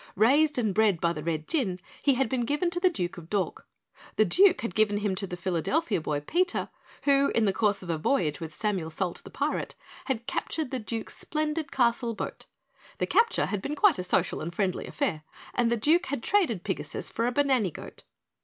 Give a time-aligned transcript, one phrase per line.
[0.15, 3.29] Raised and bred by the Red Jinn, he had been given to the Duke of
[3.29, 3.67] Dork.
[4.15, 6.69] The Duke had given him to the Philadelphia boy, Peter,
[7.03, 9.75] who in the course of a voyage with Samuel Salt, the Pirate,
[10.05, 12.47] had captured the Duke's splendid castle boat.
[12.97, 15.21] The capture had been quite a social and friendly affair
[15.53, 18.03] and the Duke had traded Pigasus for a Bananny Goat.